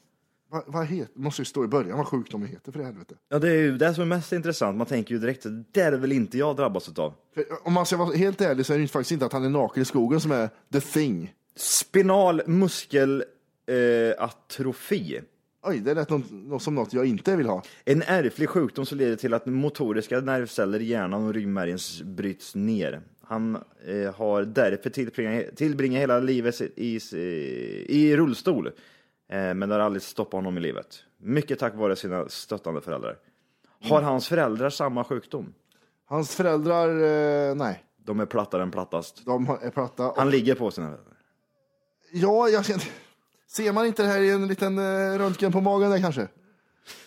[0.52, 3.16] Vad vad heter, det måste ju stå i början vad sjukdomen heter för helvete.
[3.30, 4.78] Ja, det är ju det som är mest intressant.
[4.78, 7.14] Man tänker ju direkt, det är väl inte jag drabbas av.
[7.34, 9.44] För om man ska vara helt ärlig så är det ju faktiskt inte att han
[9.46, 11.34] är naken i skogen som är the thing.
[11.60, 13.24] Spinal muskel
[13.68, 14.26] eh.
[15.62, 17.64] Oj, det lät något, något som något jag inte vill ha.
[17.86, 23.02] En ärftlig sjukdom som leder till att motoriska nervceller i hjärnan och ryggmärgen bryts ner.
[23.22, 28.68] Han eh, har därför tillbringat, tillbringat hela livet i, i, i rullstol.
[28.68, 28.74] Eh,
[29.54, 31.04] men det har aldrig stoppat honom i livet.
[31.18, 33.18] Mycket tack vare sina stöttande föräldrar.
[33.82, 35.54] Har hans föräldrar samma sjukdom?
[36.06, 37.84] Hans föräldrar, eh, nej.
[37.98, 39.26] De är plattare än plattast.
[39.26, 40.14] De är platta.
[40.18, 40.98] Han ligger på sina
[42.12, 42.84] Ja, jag känner...
[43.48, 46.28] Ser man inte det här i en liten eh, röntgen på magen där kanske?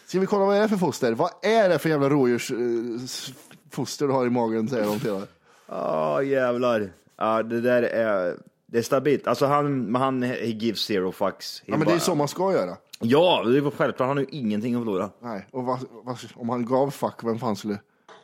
[0.06, 1.12] Ska vi kolla vad det är för foster?
[1.12, 5.22] Vad är det för jävla rådjursfoster du har i magen, säger de till dig.
[5.68, 6.92] Ja, jävlar.
[7.16, 8.36] Ja, det där är,
[8.66, 9.26] det är stabilt.
[9.26, 11.62] Alltså han, han he gives zero fucks.
[11.66, 12.76] Ja, men det är så man ska göra.
[13.00, 14.08] Ja, det är självklart.
[14.08, 15.10] Han har ju ingenting att förlora.
[15.20, 17.78] Nej, och vad, vad, om han gav fuck, vem fan skulle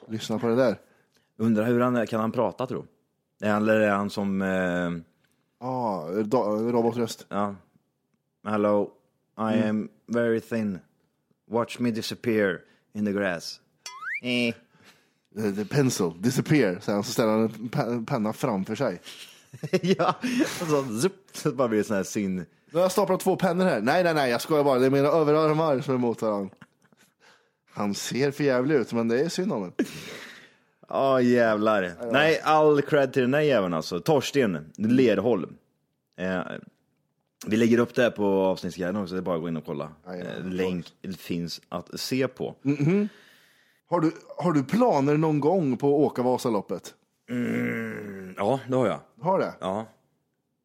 [0.08, 0.78] lyssna på det där?
[1.38, 2.84] Undrar hur han är, kan han prata tro?
[3.42, 4.90] Eller är han som, eh,
[5.60, 7.26] Ja, da- robotröst.
[7.28, 7.54] ja.
[8.44, 8.90] Hello,
[9.38, 10.78] I am very thin.
[11.50, 12.60] Watch me disappear
[12.94, 13.60] in the grass.
[14.22, 14.54] Eh.
[15.36, 19.00] The, the pencil, disappear, han, så ställer han en pe- penna framför sig.
[19.82, 20.14] ja,
[20.60, 22.36] och så, zup, så bara blir det sån här syn.
[22.36, 23.80] Nu har jag staplat två pennor här.
[23.80, 24.78] Nej, nej, nej, jag skojar bara.
[24.78, 26.54] Det är mina överarmar som är mot varandra.
[27.70, 29.74] Han ser för jävlig ut, men det är synd om honom.
[30.88, 31.92] Ja, jävlar.
[32.12, 34.00] Nej, all cred till den där jäveln alltså.
[34.00, 35.56] Torsten Lerholm.
[36.18, 36.40] Eh,
[37.46, 39.66] vi lägger upp det här på avsnittsguiden också, det är bara att gå in och
[39.66, 39.88] kolla.
[40.06, 40.86] Eh, länk
[41.18, 42.54] finns att se på.
[42.62, 43.08] Mhm.
[43.90, 46.94] Har, du, har du planer någon gång på att åka Vasaloppet?
[47.30, 49.00] Mm, ja, det har jag.
[49.20, 49.54] Har det?
[49.60, 49.86] Ja.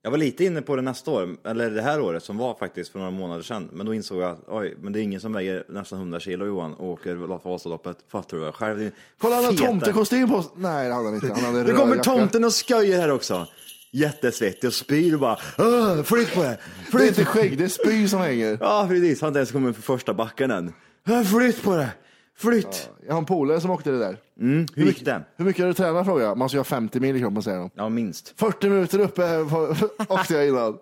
[0.06, 2.92] Jag var lite inne på det nästa år, eller det här året som var faktiskt
[2.92, 3.70] för några månader sedan.
[3.74, 6.46] Men då insåg jag att oj, men det är ingen som väger nästan 100 kilo
[6.46, 7.16] Johan och åker
[7.50, 7.98] Vasaloppet.
[8.12, 8.52] Fattar du?
[8.52, 10.52] Själv din Kolla, han har feta- tomtekostym på sig.
[10.56, 11.28] Nej, det hade han inte.
[11.28, 12.04] Han hade Nu röd kommer jacka.
[12.12, 13.48] tomten och sköjer här också.
[13.92, 16.58] Jättesvettig och spyr och bara "Åh, flytt på det.
[16.92, 18.58] Det är inte skägg, det är spy som hänger.
[18.62, 20.74] Ja precis, han har inte ens kommit för första backen än.
[21.10, 21.90] "Åh, Flytt på det.
[22.38, 22.90] Flytt!
[23.08, 24.18] Jag har en polare som åkte det där.
[24.40, 25.24] Mm, hur gick det?
[25.38, 26.38] Hur mycket har du tränat frågar jag.
[26.38, 27.70] Man ska göra 50 mil i kroppen säger de.
[27.76, 28.34] Ja, minst.
[28.40, 29.76] 40 minuter uppe på-
[30.14, 30.78] åkte jag innan.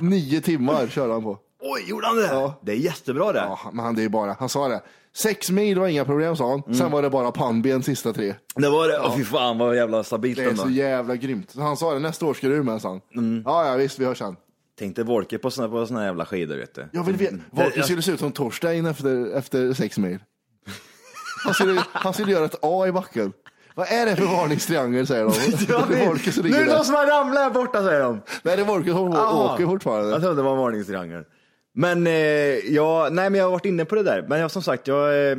[0.00, 1.38] Nio timmar körde han på.
[1.60, 2.26] Oj, gjorde han det?
[2.26, 2.60] Ja.
[2.62, 3.38] Det är jättebra det.
[3.38, 4.80] Ja, men han, det är bara, han sa det.
[5.16, 6.62] Sex mil var inga problem sa han.
[6.66, 6.74] Mm.
[6.78, 8.34] Sen var det bara pannben sista tre.
[8.54, 9.00] Det var det?
[9.04, 10.62] Åh fy fan vad jävla stabilt Det är ändå.
[10.62, 11.54] så jävla grymt.
[11.56, 13.00] Han sa det, nästa år ska du med sa han.
[13.14, 13.42] Mm.
[13.46, 14.36] Ja, ja visst, vi hörs sen.
[14.78, 16.88] Tänkte Wolke på såna, på såna jävla skidor vet du.
[16.92, 20.18] Jag vill veta, Volker skulle se ut som Torstein efter, efter sex mil.
[21.46, 23.32] Han skulle, han skulle göra ett A i backen.
[23.74, 25.30] Vad är det för varningstriangel säger de.
[25.88, 26.76] Det är Volker som nu ligger är det där.
[26.76, 28.20] någon som har ramlat här borta säger de.
[28.42, 29.54] Nej, det är Volker som Ah.
[29.54, 30.10] åker fortfarande.
[30.10, 31.24] Jag trodde det var en varningstriangel.
[31.74, 32.12] Men, eh,
[32.74, 34.24] ja, nej, men jag har varit inne på det där.
[34.28, 35.38] Men jag, som sagt, jag, eh,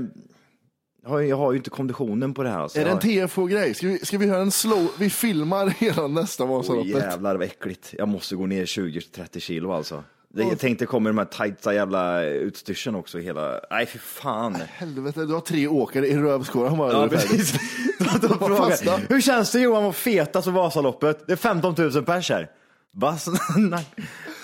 [1.04, 2.60] jag, har, jag har ju inte konditionen på det här.
[2.60, 2.80] Alltså.
[2.80, 3.74] Är det en TFO-grej?
[3.74, 4.92] Ska vi, ska vi göra en slow?
[5.00, 6.92] Vi filmar hela nästa Oj, Vasaloppet.
[7.04, 7.94] jävlar vad äckligt.
[7.98, 10.04] Jag måste gå ner 20-30 kilo alltså.
[10.34, 13.18] Jag tänkte kommer de här tajta jävla utstyrseln också.
[13.18, 13.60] Hela...
[13.72, 14.56] Nej, för fan.
[14.56, 16.92] Helvete, du har tre åkare i rövskåran bara.
[16.92, 17.54] Ja, precis.
[18.00, 21.28] Då Vad frågar Hur känns det Johan att feta så Vasaloppet?
[21.28, 22.50] Det är 15 000 pers här.
[22.94, 23.28] Vass...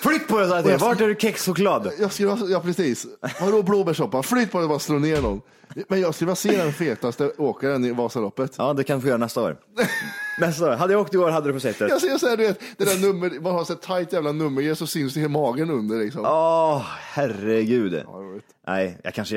[0.08, 0.78] Flytt på dig sa jag.
[0.78, 1.92] Vart är du kexchoklad?
[2.00, 3.06] Jag skulle, ha- ja precis.
[3.40, 4.22] Vadå blåbärssoppa?
[4.22, 5.40] Flytt på det och bara slå ner någon.
[5.88, 8.54] Men jag skulle vilja se den fetaste åkaren i Vasaloppet.
[8.58, 9.56] Ja, det kan du få göra nästa år.
[10.40, 10.76] nästa år.
[10.76, 11.88] Hade jag åkt i år hade du fått sett det.
[11.88, 14.74] Jag ser såhär, du vet, det där nummer, man har så här tajt jävla nummer
[14.74, 16.24] så syns det i magen under liksom.
[16.24, 18.04] Åh, herregud.
[18.66, 19.36] Nej, jag kanske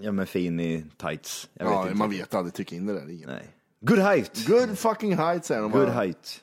[0.00, 1.48] gör mig fin i tights.
[1.54, 1.94] Jag vet ja, inte.
[1.94, 3.10] man vet aldrig, tryck in det där.
[3.10, 3.28] Ingen.
[3.28, 3.48] Nej.
[3.80, 4.46] Good height.
[4.46, 5.92] Good fucking height säger de Good bara.
[5.92, 6.40] height.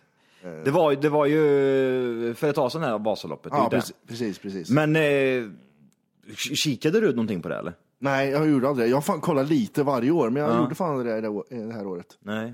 [0.64, 3.52] Det var, det var ju för ett tag sedan här Vasaloppet.
[3.56, 4.70] Ja, precis, precis, precis.
[4.70, 5.44] Men eh,
[6.36, 7.74] kikade du någonting på det eller?
[8.00, 8.92] Nej, jag gjorde aldrig det.
[8.92, 10.58] Jag fan kollat lite varje år, men jag Ja.
[10.58, 12.08] gjorde fan aldrig det, det, å- det här året.
[12.20, 12.54] Nej.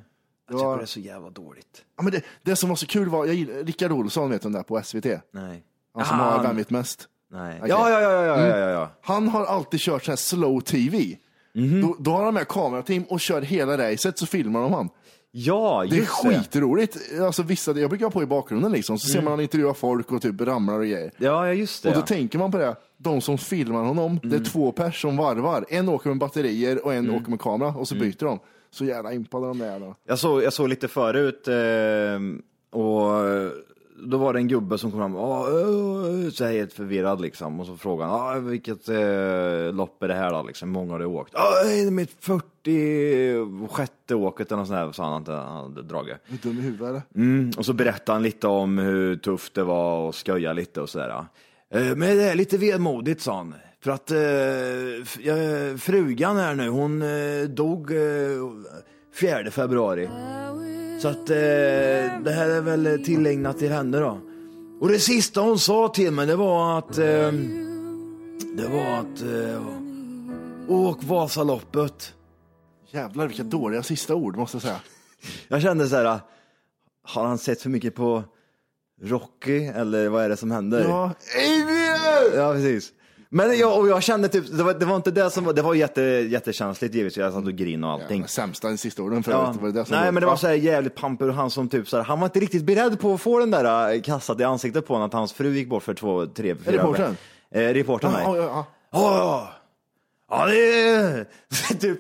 [0.50, 1.86] Jag tycker det är så jävla dåligt.
[1.98, 4.50] Ja, men det, det som var så kul var, jag gillar, Rickard Olsson vet du
[4.50, 5.06] där på SVT?
[5.32, 5.64] Nej.
[5.94, 7.08] Han som har han- Vem vet mest?
[7.32, 7.56] Nej.
[7.60, 7.70] Okej.
[7.70, 8.50] Ja, ja, ja, ja, ja, Mm.
[8.50, 8.90] ja, ja, ja.
[9.02, 11.18] Han har alltid kört så här slow TV.
[11.54, 11.82] Mhm.
[11.82, 14.90] Då, då har de med kamerateam och kör hela racet så filmar de han.
[15.40, 16.30] Ja, Det är just det.
[16.40, 16.98] skitroligt.
[17.22, 19.24] Alltså, vissa, jag brukar ha på i bakgrunden liksom, så ser Mm.
[19.26, 21.12] man han intervjua folk och typ ramlar och grejer.
[21.18, 21.90] Ja, just det.
[21.90, 25.18] Och då tänker man på det, de som filmar honom, det är två pers som
[25.18, 25.66] varvar.
[25.70, 28.40] En åker med batterier och en åker med kamera och så byter de.
[28.72, 29.96] Så jävla impade de där jävlarna.
[30.08, 31.54] Jag såg, jag såg lite förut eh,
[32.80, 33.12] och
[34.04, 35.46] då var det en gubbe som kom fram och
[36.34, 40.32] så här helt förvirrad liksom och så frågade han vilket eh, lopp är det här
[40.34, 41.34] då liksom, många har du åkt?
[41.34, 46.14] Det är mitt 46 åket eller något sånt där, sa han inte, han hade dragit.
[46.14, 47.02] Är du dum i huvudet eller?
[47.16, 50.90] Mm, och så berättade han lite om hur tufft det var och skoja lite och
[50.90, 51.26] sådär.
[51.74, 53.54] Eh, Men det är lite vemodigt sa han.
[53.84, 54.18] För att eh,
[55.34, 57.98] eh, frugan här nu, hon eh, dog eh,
[59.20, 60.10] 4 februari.
[61.00, 61.36] Så att eh,
[62.24, 64.20] det här är väl tillägnat till henne då.
[64.80, 67.32] Och det sista hon sa till mig det var att eh,
[68.58, 69.62] det var att eh,
[70.68, 72.14] åk Vasaloppet.
[72.92, 74.80] Jävlar vilka dåliga sista ord måste jag säga.
[75.48, 76.20] Jag kände så här,
[77.04, 78.24] har han sett för mycket på
[79.02, 80.84] Rocky eller vad är det som händer?
[80.84, 82.36] Ja, Adrian!
[82.36, 82.92] Ja, precis.
[83.30, 85.62] Men jag, och jag kände typ, det var, det var inte det som var, det
[85.62, 88.22] var jätte, jättekänsligt givetvis, jag satt och grinade och allting.
[88.22, 89.38] Ja, sämsta i sista orden förut.
[89.42, 89.54] Ja.
[89.62, 91.70] Var det det som Nej men det var så här jävligt pamper och han som
[91.70, 94.40] typ så här, han var inte riktigt beredd på att få den där äh, kastat
[94.40, 97.18] i ansiktet på honom att hans fru gick bort för två, tre, fyra reportern?
[97.52, 98.24] Eh, reportern, nej.
[98.26, 98.66] Ja, ja, ja.
[98.92, 99.50] Ja, ja.
[100.30, 101.26] Ja, det är
[101.80, 102.00] typ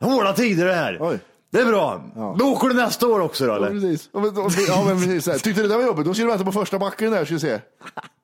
[0.00, 0.98] hårda tider det här.
[1.00, 1.18] Oj.
[1.52, 2.04] Det är bra.
[2.38, 3.70] Då åker du nästa år också då Ja, eller?
[3.70, 4.08] precis.
[4.12, 4.32] Ja, men,
[4.68, 5.42] ja, men precis.
[5.42, 6.06] Tyckte du det var jobbigt?
[6.06, 7.60] Då ska du vänta på första backen där ska du se.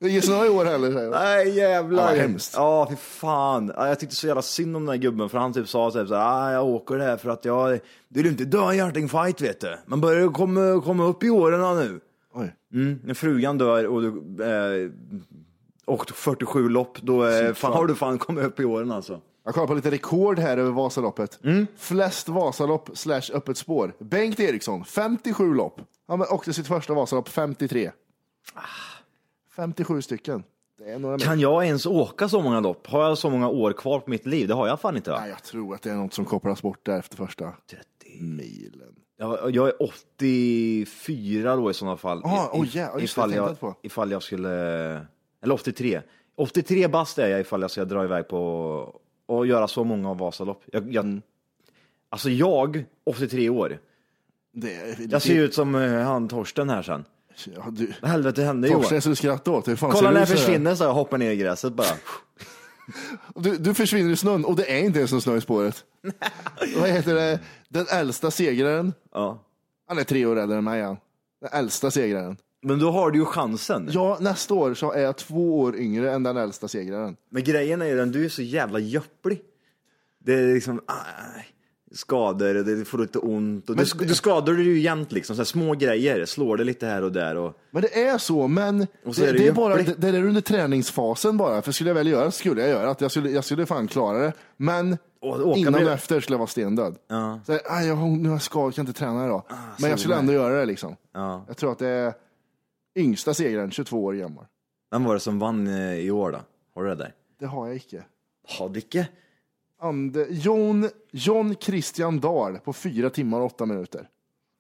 [0.01, 0.93] Det ges några år heller.
[0.93, 1.11] säger jag.
[1.13, 2.03] Nej jävlar.
[2.03, 2.55] Ja, vad hemskt.
[2.57, 3.73] Ja, fy fan.
[3.77, 6.09] Ja, Jag tyckte så jävla synd om den där gubben för han typ sa typ
[6.09, 9.41] så här, ah, jag åker det här för att jag vill inte dö i hjärtinfarkt
[9.41, 9.77] vet du.
[9.87, 12.01] Man börjar komma, komma upp i åren nu.
[12.35, 12.55] Oj.
[12.73, 14.09] Mm, när frugan dör och du
[14.45, 14.91] eh,
[15.87, 19.21] åkt 47 lopp, då eh, fan, har du fan kommit upp i åren alltså.
[19.45, 21.39] Jag kollar på lite rekord här över Vasaloppet.
[21.45, 21.67] Mm.
[21.79, 23.95] Flest Vasalopp slash öppet spår.
[23.99, 25.81] Bengt Eriksson, 57 lopp.
[26.09, 27.91] Han åkte sitt första Vasalopp 53.
[29.57, 30.45] 57 stycken.
[30.79, 31.25] Det är några mer.
[31.25, 32.87] Kan jag ens åka så många lopp?
[32.87, 34.49] Har jag så många år kvar på mitt liv?
[34.49, 35.21] Det har jag fan inte va?
[35.21, 37.85] Nej, jag tror att det är något som kopplas bort där efter första 30
[38.21, 38.95] milen.
[39.17, 42.23] Jag, jag är 84 då i sådana fall.
[42.25, 43.75] Ah, oj, ja, just det, ifall, tänkte jag på.
[43.83, 44.51] ifall jag skulle,
[45.43, 46.01] eller 83.
[46.37, 48.39] 83 bast är jag ifall jag ska dra iväg på
[49.27, 50.63] och göra så många Vasalopp.
[50.73, 51.23] Jag, jag, Mm.
[52.13, 53.79] Alltså jag, 83 år.
[54.53, 57.05] Det, är- Jag ser ju ut som eh, han Torsten här sen.
[57.57, 58.83] Ja, du, helvete hände Johan?
[58.83, 59.69] Torsten, så du skrattar åt.
[59.69, 61.87] Hur fan Kolla när jag försvinner så jag hoppar ner i gräset bara.
[63.35, 65.85] Du, du försvinner i snön och det är inte ens någon snö i spåret.
[66.77, 67.41] Vad heter det?
[67.69, 68.93] Den äldsta segraren.
[69.13, 69.45] Ja.
[69.89, 70.83] Han är tre år äldre än mig.
[70.83, 70.97] Han.
[71.41, 72.37] Den äldsta segraren.
[72.63, 73.89] Men då har du ju chansen.
[73.93, 77.17] Ja, nästa år så är jag två år yngre än den äldsta segraren.
[77.31, 79.41] Men grejen är ju den, du är så jävla göpplig.
[80.19, 81.47] Det är liksom, aj,
[81.95, 83.71] skador, det får lite ont.
[83.71, 87.03] Och du, du skadar dig ju jämt liksom, så små grejer, slår det lite här
[87.03, 87.37] och där.
[87.37, 89.95] Och, Men det är så, men Och så det, är det det, är bara det,
[89.99, 91.63] det är under träningsfasen bara.
[91.63, 93.01] För skulle jag väl göra skulle jag göra det.
[93.01, 94.33] Jag skulle, jag skulle fan klara det.
[94.57, 96.97] Men åka innan och efter skulle jag vara stendöd.
[97.09, 99.43] ja, Så, aj, jag, nu har jag skadad, kan inte träna idag.
[99.49, 100.97] men så jag skulle ändå göra det liksom.
[101.15, 101.45] ja.
[101.49, 102.15] Jag tror att det är
[102.97, 104.45] yngsta segern, 22 år gammal.
[104.91, 106.39] Vem var det som vann eh, i år då?
[106.75, 107.15] Har du det där?
[107.41, 108.03] Det har jag icke.
[108.59, 109.09] Har du icke?
[109.81, 114.09] Ande, John, John Christian Dahl på fyra timmar och åtta minuter.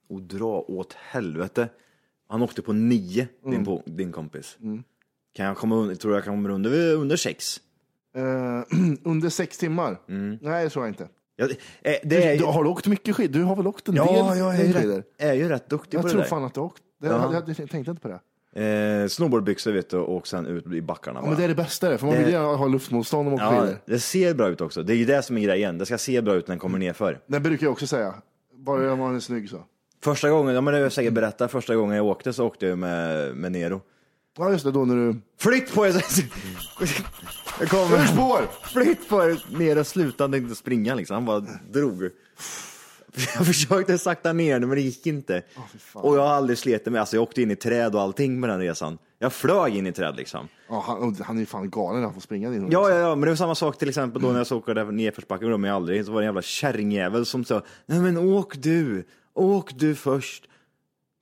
[0.09, 1.68] Och dra åt helvete.
[2.28, 3.50] Han åkte på nio, Mm.
[3.56, 4.59] din, po- din kompis.
[5.33, 7.61] Kan jag komma under, tror jag kommer under, under sex?
[8.16, 8.22] Eh,
[9.04, 10.00] under sex timmar?
[10.09, 10.38] Mm.
[10.42, 11.09] Nej, det tror jag inte.
[11.37, 11.44] Ja,
[11.83, 13.33] eh, det är, du, har du åkt mycket skidor?
[13.40, 15.96] Du har väl åkt en ja, del jag är ju rätt, är ju rätt duktig
[15.98, 16.28] Jag på tror det där.
[16.28, 16.83] fan att du har åkt.
[17.00, 17.33] Det, Ja.
[17.33, 18.20] jag, jag, tänkte inte på det.
[18.56, 21.88] Eh, snowboardbyxor vet du och sen ut i backarna Ja, men det är det bästa
[21.88, 23.78] det, för man vill ju ha luftmotstånd om man åker Ja, skidor.
[23.86, 24.82] det ser bra ut också.
[24.82, 25.78] Det är ju det som är grejen.
[25.78, 27.20] Det ska se bra ut när den kommer nerför.
[27.26, 28.14] Det brukar jag också säga.
[28.56, 29.64] Bara man är snygg så.
[30.04, 32.66] Första gången, ja men det har jag säkert berättat, första gången jag åkte så åkte
[32.66, 33.80] jag med, med Nero.
[34.38, 35.20] Ja just det, då när du...
[35.38, 36.04] Flytt på er!
[37.60, 38.02] Jag kommer.
[38.02, 38.40] Ur spår!
[38.62, 39.44] Flytt på er!
[39.58, 42.10] Nero slutade inte springa liksom, han bara drog.
[43.36, 45.42] Jag försökte sakta ner men det gick inte.
[45.92, 48.50] och jag har aldrig slitit med, alltså jag åkte in i träd och allting med
[48.50, 48.98] den resan.
[49.18, 50.48] Jag flög in i träd liksom.
[50.68, 52.70] Ja, han, han är ju fan galen när han får springa din.
[52.70, 54.72] Ja, ja, ja, men det var samma sak till exempel då när jag så åkte
[55.40, 59.04] glömmer jag aldrig, så var det en jävla kärringjävel som sa, nej men åk du,
[59.34, 60.44] åk du först.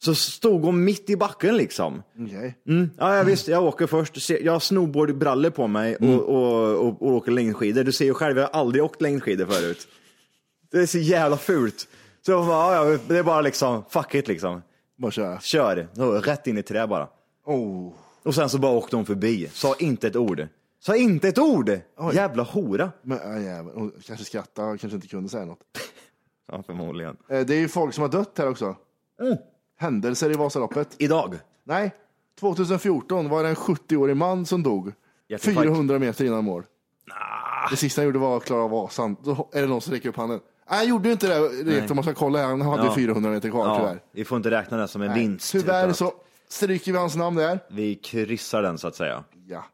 [0.05, 2.03] Så stod hon mitt i backen liksom.
[2.19, 2.55] Okej.
[2.69, 2.91] Mm.
[2.99, 4.31] Ja, ja, visst, jag åker först.
[4.31, 6.19] Jag har snowboardbrallor på mig och, Mm.
[6.19, 7.85] och, och, och åker längdskidor.
[7.85, 9.89] Du ser ju själv, jag har aldrig åkt längdskidor förut.
[10.71, 11.89] Det är så jävla fult.
[12.27, 14.63] Så jag bara, ja, ja, det är bara liksom, fuck it liksom.
[14.97, 15.41] Bara köra.
[15.41, 17.09] Kör, så, rätt in i trä bara.
[17.45, 17.93] Oh.
[18.23, 20.47] Och sen så bara åkte hon förbi, sa inte ett ord.
[20.81, 21.71] Sa inte ett ord!
[22.13, 22.93] Jävla hora.
[23.03, 23.75] Men, ja, jävel.
[23.75, 25.59] Hon kanske skrattade, kanske inte kunde säga något.
[26.53, 27.17] Ja, förmodligen.
[27.29, 28.77] Eh, Det är ju folk som har dött här också.
[29.79, 30.89] Händelser i Vasaloppet.
[30.99, 31.35] Idag?
[31.65, 31.95] Nej,
[32.41, 34.93] 2014 var det en 70-årig man som dog.
[35.29, 35.67] Hjärtinfarkt.
[35.69, 36.65] 400 meter innan mål.
[37.71, 39.17] Det sista han gjorde var att klara Vasan.
[39.25, 40.41] Då är det någon som räcker upp handen.
[40.69, 41.41] Han gjorde ju inte det.
[41.49, 42.47] Riktigt, om man ska kolla.
[42.47, 42.95] Han hade Ja.
[42.95, 44.03] 400 meter kvar Ja, tyvärr.
[44.13, 45.53] vi får inte räkna det som en Nej, vinst.
[45.53, 46.13] Tyvärr utan så
[46.49, 47.59] stryker vi hans namn där.
[47.71, 49.25] Vi kryssar den så att säga.
[49.47, 49.65] Ja.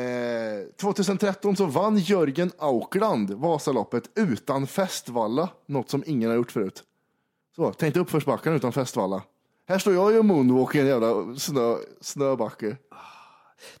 [0.00, 6.82] Eh, 2013 så vann Jörgen Aukland Vasaloppet utan festvalla, något som ingen har gjort förut.
[7.56, 9.22] Så, tänkte uppförsbacken utan festvalla.
[9.68, 12.76] Här står jag och gör moonwalk i en jävla snö, snöbacke.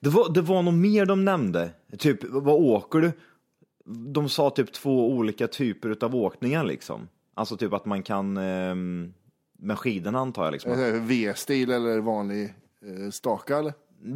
[0.00, 1.70] Det var, det var nog mer de nämnde.
[1.98, 3.12] Typ, vad åker du?
[3.86, 7.08] De sa typ två olika typer av åkningar liksom.
[7.34, 9.12] Alltså typ att man kan ehm,
[9.58, 10.72] med skidorna antar jag liksom.
[10.72, 13.72] Eh, V-stil eller vanlig eh, staka eller?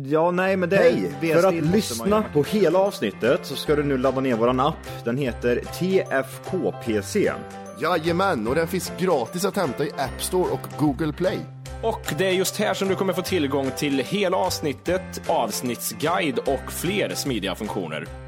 [0.06, 1.40] Ja, nej, men det är...
[1.40, 5.04] För att lyssna på hela avsnittet så ska du nu ladda ner våran app.
[5.04, 7.32] Den heter TFKPC.
[7.80, 11.38] Jajamän, och den finns gratis att hämta i App Store och Google Play.
[11.82, 16.72] Och det är just här som du kommer få tillgång till hela avsnittet, avsnittsguide och
[16.72, 18.27] fler smidiga funktioner.